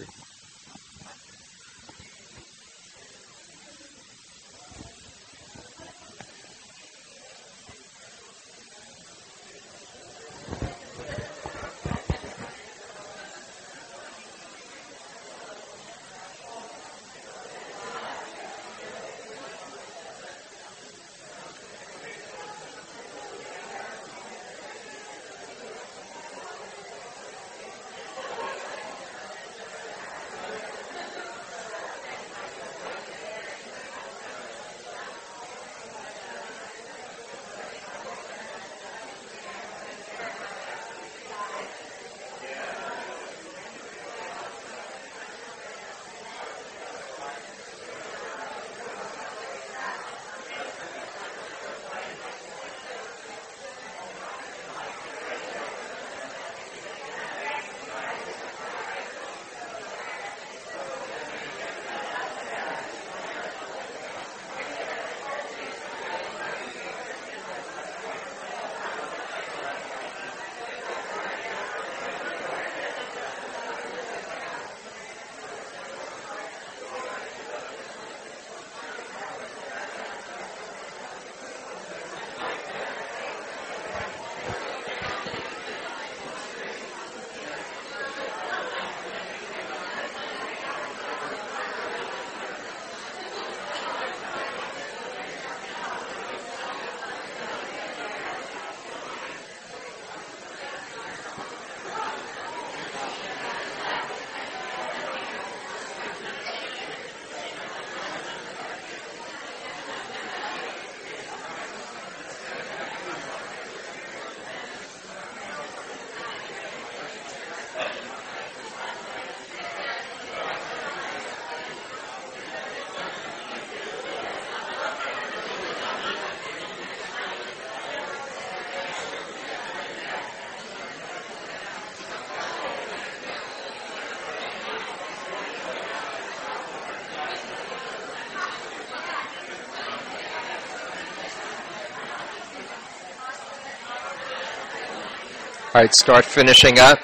[145.75, 146.99] All right, start finishing up.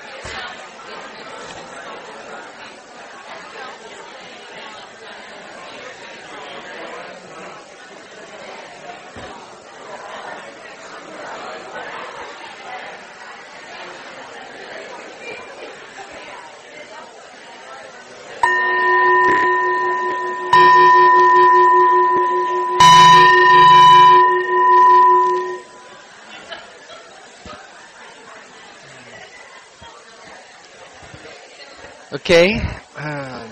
[32.31, 32.61] Okay.
[32.95, 33.49] A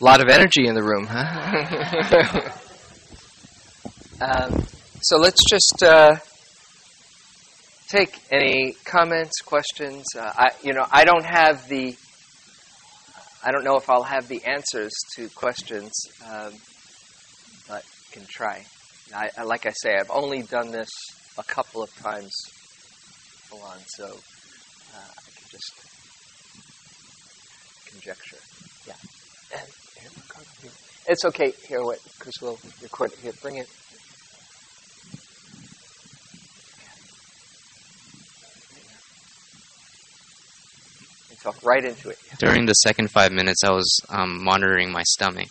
[0.00, 2.50] lot of energy in the room, huh?
[4.20, 4.66] um,
[5.00, 6.16] so let's just uh,
[7.88, 10.04] take any comments, questions.
[10.14, 11.96] Uh, I, you know, I don't have the.
[13.42, 15.90] I don't know if I'll have the answers to questions,
[16.30, 16.52] um,
[17.66, 17.82] but
[18.12, 18.66] can try.
[19.14, 20.90] I, like I say, I've only done this
[21.60, 22.32] couple of times
[23.52, 25.72] along, so uh, I can just
[27.92, 28.38] conjecture.
[28.86, 28.94] Yeah.
[29.58, 29.68] And
[30.00, 30.70] here,
[31.06, 31.52] it's okay.
[31.68, 31.98] Here, what?
[32.18, 33.18] Because we'll record it.
[33.18, 33.68] Here, bring it.
[41.42, 42.18] talk right into it.
[42.38, 45.48] During the second five minutes, I was um, monitoring my stomach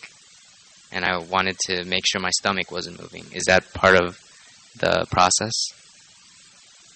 [0.92, 3.26] and I wanted to make sure my stomach wasn't moving.
[3.34, 4.20] Is that part of
[4.78, 5.79] the process?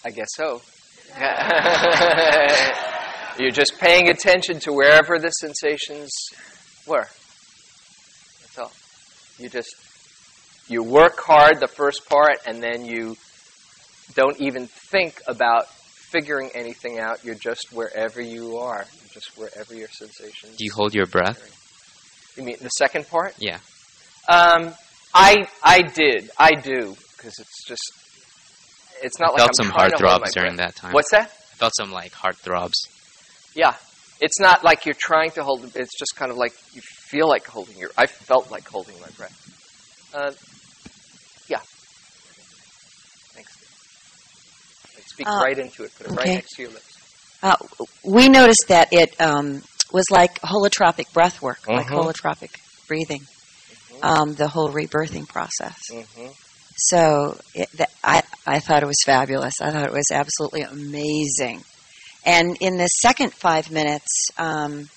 [0.04, 0.60] I guess so.
[3.38, 6.10] You're just paying attention to wherever the sensations
[6.86, 7.06] were.
[8.40, 8.72] That's all.
[9.38, 9.74] You just
[10.68, 13.16] you work hard the first part and then you
[14.14, 17.24] don't even think about figuring anything out.
[17.24, 18.84] You're just wherever you are.
[19.00, 20.56] You're just wherever your sensations.
[20.56, 21.50] Do you hold your breath?
[22.36, 23.34] You mean the second part?
[23.38, 23.58] Yeah.
[24.28, 24.74] Um,
[25.14, 26.30] I I did.
[26.38, 28.03] I do because it's just
[29.04, 30.74] it's not I like felt I'm some trying heart throbs during breath.
[30.74, 30.92] that time.
[30.92, 31.26] What's that?
[31.26, 32.74] I felt some like heart throbs.
[33.54, 33.74] Yeah,
[34.20, 35.64] it's not like you're trying to hold.
[35.76, 37.90] It's just kind of like you feel like holding your.
[37.96, 40.10] I felt like holding my breath.
[40.12, 40.32] Uh,
[41.48, 41.60] yeah.
[43.34, 43.52] Thanks.
[44.96, 45.92] Like, speak Uh, right into it.
[45.96, 46.96] Put it right next to your lips.
[47.42, 47.56] Uh,
[48.02, 51.94] we noticed that it um, was like holotropic breath work, like Mhm.
[52.12, 52.50] holotropic
[52.88, 53.26] breathing,
[54.02, 55.78] um, the whole rebirthing process.
[55.90, 56.28] hmm
[56.76, 59.54] So it, that, I, I thought it was fabulous.
[59.60, 61.62] I thought it was absolutely amazing.
[62.26, 64.88] And in the second five minutes, um,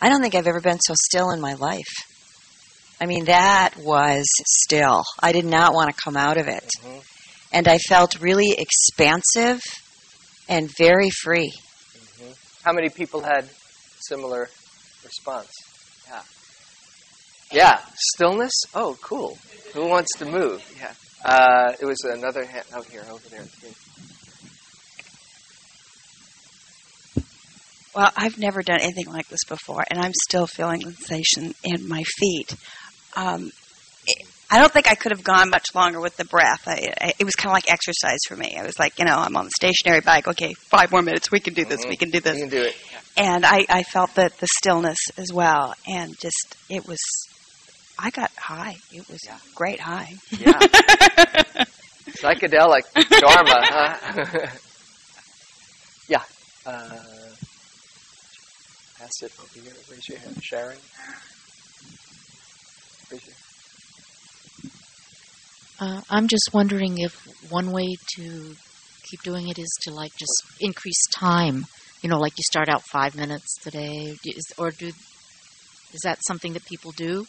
[0.00, 1.86] I don't think I've ever been so still in my life.
[3.00, 4.26] I mean, that was
[4.64, 5.04] still.
[5.22, 6.68] I did not want to come out of it.
[6.82, 7.02] Mhm.
[7.52, 9.60] And I felt really expansive
[10.48, 11.52] and very free.
[12.64, 13.48] How many people had
[14.00, 14.50] similar
[15.04, 15.48] response?
[17.52, 17.58] Yeah.
[17.64, 17.80] Yeah.
[18.14, 18.52] Stillness.
[18.74, 19.38] Oh, cool.
[19.74, 20.62] Who wants to move?
[20.78, 20.92] Yeah.
[21.24, 23.44] Uh, it was another hand out here, over there.
[27.94, 32.02] Well, I've never done anything like this before, and I'm still feeling sensation in my
[32.18, 32.54] feet.
[33.16, 33.50] Um,
[34.06, 36.62] it- I don't think I could have gone much longer with the breath.
[36.66, 38.56] I, I, it was kind of like exercise for me.
[38.58, 40.26] I was like, you know, I'm on the stationary bike.
[40.26, 41.30] Okay, five more minutes.
[41.30, 41.84] We can do this.
[41.84, 41.88] Mhm.
[41.90, 42.38] We can do You this.
[42.38, 42.74] can do it.
[43.18, 46.98] And I, I felt that the stillness as well, and just it was.
[47.98, 48.76] I got high.
[48.92, 50.14] It was a great high.
[50.38, 50.52] Yeah.
[52.20, 52.82] Psychedelic
[53.20, 53.60] Dharma.
[53.64, 54.46] Huh?
[56.08, 56.22] yeah.
[56.64, 56.88] Uh,
[58.98, 59.72] pass it over here.
[59.90, 60.42] Raise your hand.
[60.42, 60.78] Sharon.
[63.10, 63.34] Raise your
[65.80, 67.14] Uh, I'm just wondering if
[67.50, 68.54] one way to
[69.10, 71.66] keep doing it is to like just increase time.
[72.02, 76.52] You know, like you start out five minutes today, is, or do is that something
[76.52, 77.26] that people do?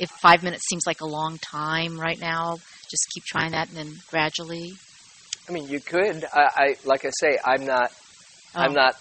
[0.00, 2.58] If five minutes seems like a long time right now,
[2.90, 4.72] just keep trying that, and then gradually.
[5.48, 6.24] I mean, you could.
[6.32, 7.90] I, I like I say, I'm not.
[8.54, 8.74] I'm Oh.
[8.74, 8.96] not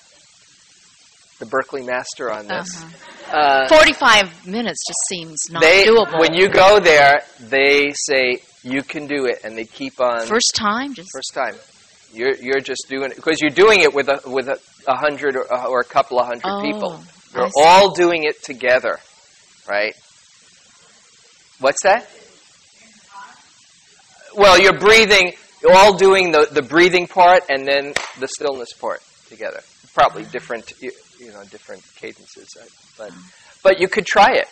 [1.40, 2.84] the Berkeley master on this.
[2.84, 3.38] Uh-huh.
[3.38, 6.20] Uh, Forty-five minutes just seems not they, doable.
[6.20, 10.54] when you go there, they say you can do it, and they keep on first
[10.56, 11.56] time, just first time.
[12.14, 15.36] You're you're just doing it because you're doing it with a with a, a hundred
[15.38, 17.04] or, or a couple of hundred Oh, people.
[17.34, 19.00] You're all doing it together,
[19.70, 19.96] right?
[21.62, 22.10] What's that?
[24.36, 25.34] Well, you're breathing.
[25.62, 29.62] You're all doing the, the breathing part and then the stillness part together.
[29.94, 32.48] Probably different, you, you know, different cadences,
[32.98, 33.12] but
[33.62, 34.48] but you could try it.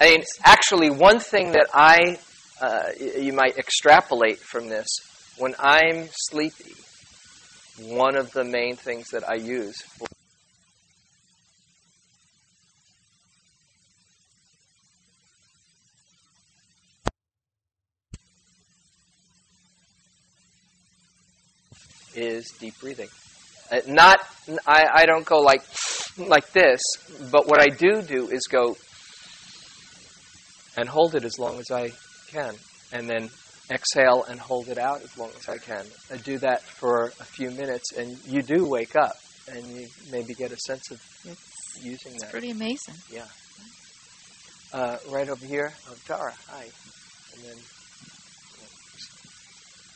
[0.00, 2.16] I mean, actually, one thing that I
[2.62, 4.86] uh, you might extrapolate from this
[5.36, 6.72] when I'm sleepy.
[7.80, 10.06] One of the main things that I use for
[22.44, 23.08] is deep breathing.
[23.70, 24.20] Uh, not,
[24.66, 25.62] I, I don't go like
[26.18, 26.80] like this,
[27.32, 28.76] but what I do do is go
[30.76, 31.90] and hold it as long as I
[32.30, 32.54] can,
[32.92, 33.30] and then
[33.70, 35.84] exhale and hold it out as long as I can.
[36.12, 39.16] I do that for a few minutes, and you do wake up,
[39.48, 42.30] and you maybe get a sense of it's, using it's that.
[42.30, 42.94] pretty amazing.
[43.10, 43.26] Yeah.
[44.72, 46.64] Uh, right over here, oh, Dara, hi.
[47.34, 47.56] And then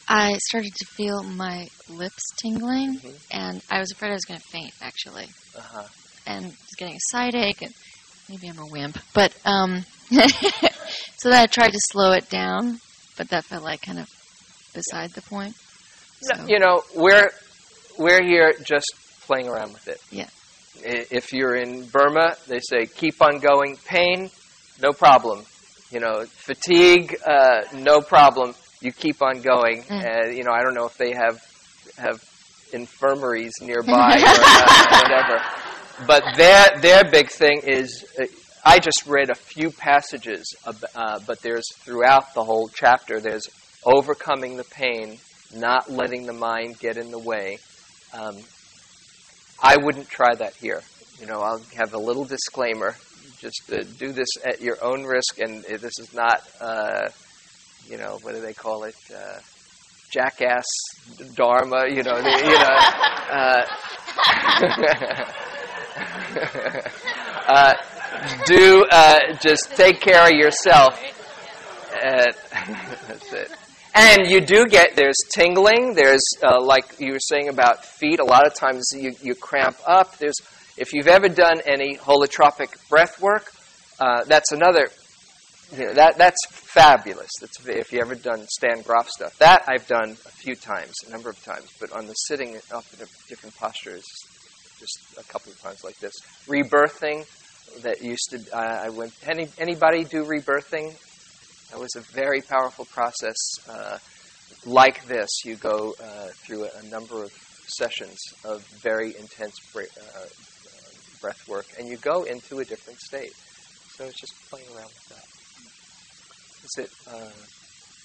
[0.09, 3.15] I started to feel my lips tingling, Mhm.
[3.31, 5.85] and I was afraid I was going to faint, actually, uh-huh.
[6.27, 7.75] and was getting a side ache, and
[8.29, 8.99] maybe I'm a wimp.
[9.13, 12.81] But um, so then I tried to slow it down,
[13.17, 14.09] but that felt like kind of
[14.75, 15.55] beside the point.
[16.23, 17.31] No, you know, we're
[17.99, 18.91] we're here just
[19.27, 20.01] playing around with it.
[20.11, 20.29] Yeah.
[20.81, 23.77] If you're in Burma, they say keep on going.
[23.87, 24.31] Pain,
[24.81, 25.45] no problem.
[25.91, 28.55] You know, fatigue, uh, no problem.
[28.81, 29.83] You keep on going.
[29.83, 30.05] Mm.
[30.05, 31.41] Uh, you know, I don't know if they have
[31.97, 32.23] have
[32.73, 35.43] infirmaries nearby or uh, whatever.
[36.07, 38.05] But their their big thing is.
[38.19, 38.25] Uh,
[38.65, 43.19] I just read a few passages, uh, but there's throughout the whole chapter.
[43.19, 43.47] There's
[43.85, 45.19] overcoming the pain,
[45.55, 47.59] not letting the mind get in the way.
[48.13, 48.37] Um,
[49.63, 50.83] I wouldn't try that here.
[51.21, 52.95] You know, I'll have a little disclaimer.
[53.39, 57.09] Just uh, do this at your own risk, and uh, this is not, uh,
[57.89, 58.97] you know, what do they call it?
[59.15, 59.39] Uh,
[60.11, 60.67] jackass
[61.35, 61.87] dharma.
[61.89, 62.77] You know, the, you know.
[63.31, 63.67] Uh,
[67.49, 67.75] uh,
[68.47, 71.01] do uh, just take care of yourself.
[71.95, 72.27] Uh,
[73.09, 73.51] that's it.
[73.95, 75.95] And you do get there's tingling.
[75.95, 78.21] There's uh, like you were saying about feet.
[78.21, 80.17] A lot of times you, you cramp up.
[80.19, 80.37] There's
[80.77, 83.51] if you've ever done any holotropic breath work,
[83.99, 84.89] uh, that's another
[85.73, 87.31] that that's fabulous.
[87.41, 89.37] That's if you ever done Stan Grof stuff.
[89.39, 91.69] That I've done a few times, a number of times.
[91.81, 94.05] But on the sitting up in different postures,
[94.79, 96.15] just a couple of times like this.
[96.47, 97.27] Rebirthing,
[97.83, 98.57] that used to.
[98.57, 99.13] Uh, I went.
[99.27, 100.97] Any anybody do rebirthing?
[101.71, 103.37] That was a very powerful process.
[103.69, 103.99] Uh,
[104.65, 107.31] like this, you go uh, through a, a, number of
[107.67, 109.81] sessions of very intense uh,
[111.21, 113.33] breath work, and you go into a different state.
[113.97, 115.38] So it's just playing around with that.
[116.65, 117.31] Is it uh,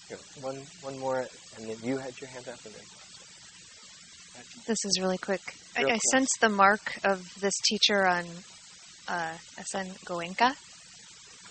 [0.07, 1.19] here, one one more,
[1.57, 2.83] and then you had your hand up, and then.
[4.67, 5.41] This is really quick.
[5.77, 8.25] Real I, I sense the mark of this teacher on
[9.07, 10.55] uh, SN Goenka.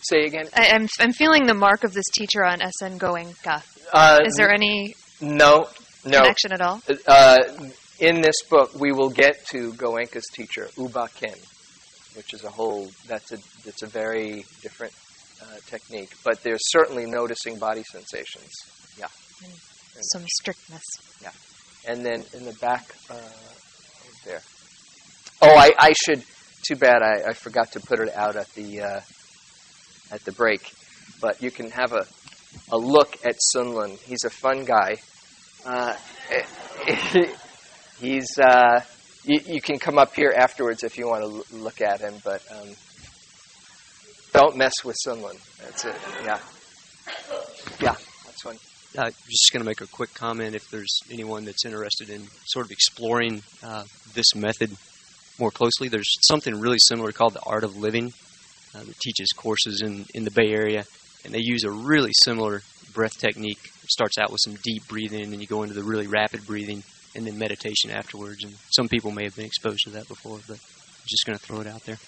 [0.03, 0.49] Say again.
[0.55, 3.63] I, am I'm, I'm feeling the mark of this teacher on SN Goenka.
[3.93, 5.69] Uh, is there any no
[6.05, 6.83] no connection at all?
[7.07, 7.39] Uh,
[8.01, 11.35] in this book, we will get to Goenka's teacher, U Ba Khin,
[12.17, 12.91] which is a whole.
[13.07, 14.93] That's a that's a very different
[15.43, 16.11] uh, technique.
[16.25, 18.53] But there's certainly noticing body sensations.
[18.99, 19.09] Yeah.
[20.13, 20.83] Some strictness.
[21.21, 21.33] Yeah.
[21.89, 23.17] And then in the back uh,
[24.25, 24.41] there.
[25.41, 26.23] Oh, I, I should.
[26.67, 29.01] Too bad I, I forgot to put it out at the uh,
[30.13, 30.73] at the break.
[31.21, 32.07] But you can have a
[32.71, 33.99] a look at Sunlun.
[33.99, 34.97] He's a fun guy.
[35.65, 35.97] Uh,
[38.01, 38.81] he's uh,
[39.25, 42.15] you, you, can come up here afterwards if you want to l- look at him,
[42.25, 42.69] but um,
[44.33, 45.39] don't mess with Sunlun.
[45.59, 45.95] That's it.
[46.25, 46.39] Yeah,
[47.81, 48.57] yeah, that's one.
[48.99, 50.55] I'm just going to make a quick comment.
[50.55, 54.71] If there's anyone that's interested in sort of exploring uh, this method
[55.39, 58.13] more closely, there's something really similar called the Art of Living
[58.75, 60.85] uh, that teaches courses in, in the Bay Area,
[61.25, 62.63] and they use a really similar
[62.93, 63.71] breath technique.
[63.83, 66.47] It starts out with some deep breathing, and then you go into the really rapid
[66.47, 66.83] breathing,
[67.15, 68.45] and then meditation afterwards.
[68.45, 71.45] And some people may have been exposed to that before, but I'm just going to
[71.45, 71.99] throw it out there.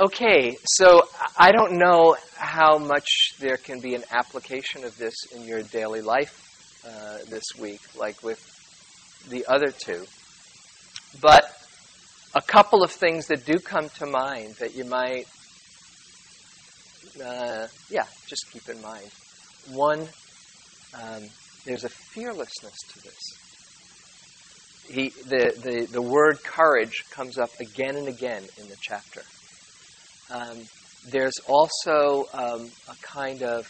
[0.00, 5.42] Okay, so I don't know how much there can be an application of this in
[5.42, 8.38] your daily life uh, this week, like with
[9.28, 10.06] the other two.
[11.20, 11.50] But
[12.32, 15.26] a couple of things that do come to mind that you might,
[17.20, 19.10] uh, yeah, just keep in mind.
[19.72, 20.06] One,
[20.94, 21.24] um,
[21.64, 23.32] there's a fearlessness to this.
[24.88, 29.22] He, the, the, the word courage comes up again and again in the chapter.
[30.30, 30.58] Um,
[31.10, 33.66] there's also um, a kind of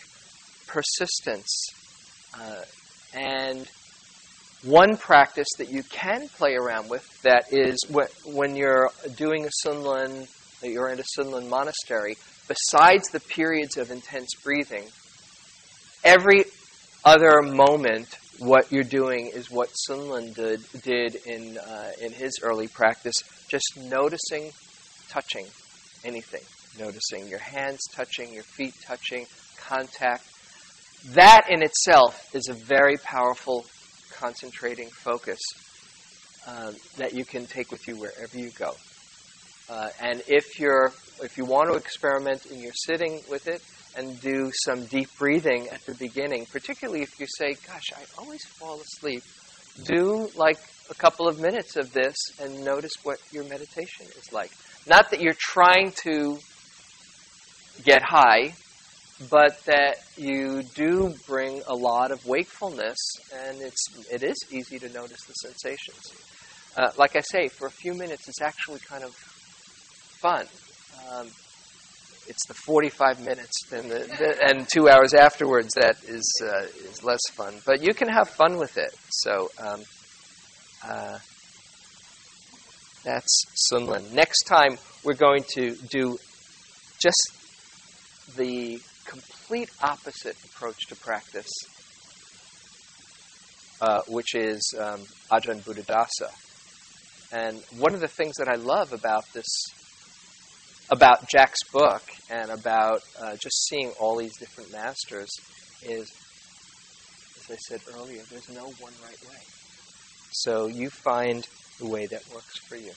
[0.67, 1.67] persistence.
[2.39, 2.63] Uh,
[3.15, 3.69] and
[4.65, 7.79] one practice that you can play around with that is
[8.25, 10.29] when you're doing a Sunlun,
[10.63, 12.17] you're in a Sunlun monastery,
[12.49, 14.85] besides the periods of intense breathing,
[16.05, 16.45] every
[17.05, 22.69] other moment, what you're doing is what Sunlun did, did in, uh, in his early
[22.69, 24.51] practice, just noticing,
[25.09, 25.47] touching
[26.05, 26.43] anything.
[26.79, 29.27] Noticing your hands touching, your feet touching,
[29.57, 30.25] contact.
[31.11, 33.67] That in itself is a very powerful
[34.13, 35.39] concentrating focus
[36.47, 38.75] um, that you can take with you wherever you go.
[39.69, 40.93] Uh, and if you're
[41.23, 43.63] if you want to experiment and you're sitting with it
[43.97, 48.45] and do some deep breathing at the beginning, particularly if you say, "Gosh, I always
[48.45, 49.23] fall asleep,"
[49.85, 50.59] do like
[50.91, 54.53] a couple of minutes of this and notice what your meditation is like.
[54.87, 56.39] Not that you're trying to
[57.85, 58.55] get high,
[59.31, 62.97] but that you do bring a lot of wakefulness,
[63.35, 66.13] and it's it is easy to notice the sensations.
[66.77, 69.15] Uh, like I say, for a few minutes, it's actually kind of
[70.21, 70.47] fun.
[71.11, 71.29] Um,
[72.29, 77.03] it's the 45 minutes and, the, the, and two hours afterwards that is uh, is
[77.03, 77.55] less fun.
[77.65, 78.95] But you can have fun with it.
[79.09, 79.83] So um,
[80.87, 81.19] uh,
[83.05, 84.13] that's Sunlun.
[84.13, 86.19] Next time we're going to do
[87.01, 87.33] just
[88.37, 91.49] the complete opposite approach to practice,
[93.81, 96.31] uh, which is um, Ajahn Buddhadasa.
[97.33, 99.47] And one of the things that I love about this,
[100.91, 105.31] about Jack's book, and about uh, just seeing all these different masters,
[105.83, 106.11] is,
[107.39, 109.41] as I said earlier, there's no one right way.
[110.33, 111.47] So you find
[111.79, 112.93] the way that works for you.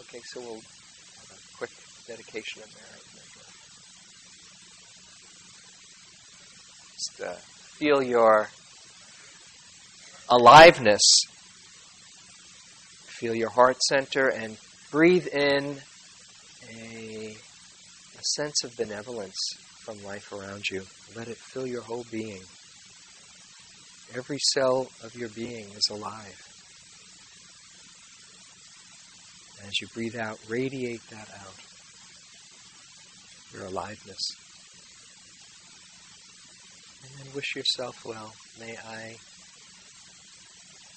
[0.00, 1.70] Okay, so we'll have a quick
[2.06, 3.08] dedication of merit.
[6.98, 7.32] Just uh,
[7.78, 8.48] feel your
[10.28, 11.00] aliveness.
[13.06, 14.56] Feel your heart center and
[14.90, 15.78] breathe in
[16.70, 17.36] a,
[18.18, 19.36] a sense of benevolence
[19.84, 20.82] from life around you.
[21.14, 22.42] Let it fill your whole being.
[24.16, 26.47] Every cell of your being is alive.
[29.66, 31.54] As you breathe out, radiate that out.
[33.52, 34.32] your aliveness.
[37.02, 38.32] And then wish yourself well.
[38.60, 39.16] May I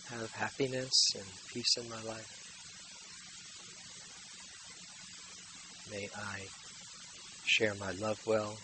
[0.10, 2.28] have happiness and peace in my life.
[5.90, 6.48] May I
[7.46, 8.58] share my love well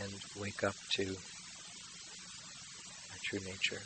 [0.00, 1.14] and wake up to my
[3.24, 3.82] true nature.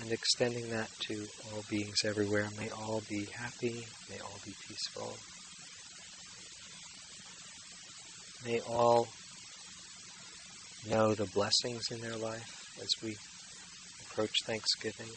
[0.00, 2.48] And extending that to all beings everywhere.
[2.58, 3.86] May all be happy.
[4.10, 5.16] May all be peaceful.
[8.44, 9.08] May all
[10.88, 13.16] know the blessings in their life as we
[14.10, 15.10] approach Thanksgiving.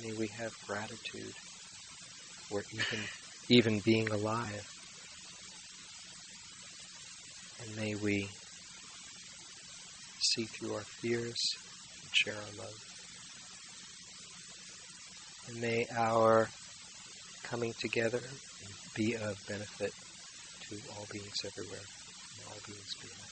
[0.00, 1.34] May we have gratitude
[2.48, 3.00] for even
[3.48, 4.66] even being alive.
[7.60, 8.28] And may we
[10.20, 11.40] see through our fears
[12.02, 12.91] and share our love.
[15.48, 16.50] And may our
[17.42, 18.22] coming together
[18.94, 19.92] be of benefit
[20.60, 21.86] to all beings everywhere.
[22.38, 23.31] May all beings be happy.